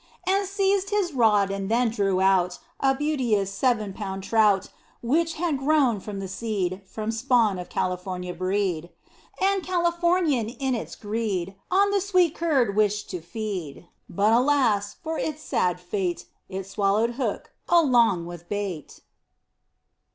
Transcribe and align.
And 0.25 0.47
seized 0.47 0.89
his 0.89 1.13
rod 1.13 1.51
and 1.51 1.69
then 1.69 1.89
drew 1.89 2.21
out 2.21 2.57
A 2.79 2.95
beauteous 2.95 3.51
seven 3.53 3.93
pound 3.93 4.23
trout, 4.23 4.69
Which 5.03 5.35
had 5.35 5.59
grown 5.59 5.99
from 5.99 6.17
the 6.19 6.27
seed 6.27 6.81
From 6.87 7.11
spawn 7.11 7.59
of 7.59 7.69
California 7.69 8.33
breed. 8.33 8.89
And 9.39 9.61
Californian 9.61 10.49
in 10.49 10.73
its 10.73 10.95
greed, 10.95 11.53
On 11.69 11.91
the 11.91 12.01
sweet 12.01 12.33
curd 12.33 12.75
wished 12.75 13.11
to 13.11 13.21
feed; 13.21 13.89
But, 14.09 14.33
alas, 14.33 14.95
for 15.03 15.19
it's 15.19 15.43
sad 15.43 15.79
fate, 15.79 16.25
It 16.49 16.65
swallowed 16.65 17.11
hook 17.11 17.51
along 17.69 18.25
with 18.25 18.49
bait. 18.49 19.01